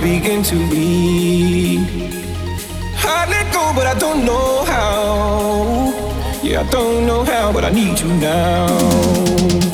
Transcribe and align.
Begin 0.00 0.42
to 0.42 0.56
bleed. 0.68 1.80
I 2.98 3.26
let 3.28 3.52
go, 3.52 3.72
but 3.74 3.86
I 3.86 3.94
don't 3.98 4.24
know 4.24 4.64
how. 4.64 6.40
Yeah, 6.42 6.60
I 6.60 6.70
don't 6.70 7.06
know 7.06 7.24
how, 7.24 7.52
but 7.52 7.64
I 7.64 7.70
need 7.70 8.00
you 8.00 8.08
now. 8.08 9.65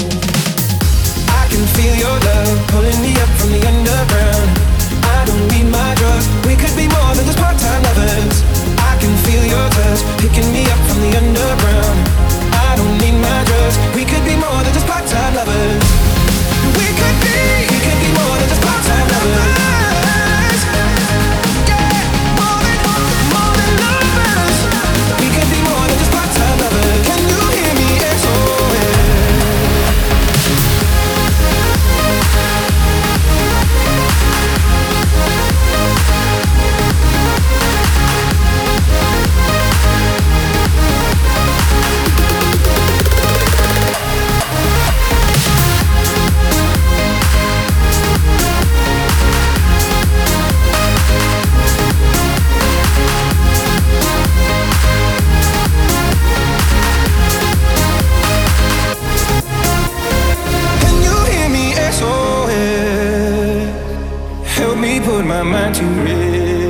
My 65.32 65.42
mind 65.42 65.74
to 65.74 65.84
rest 66.04 66.61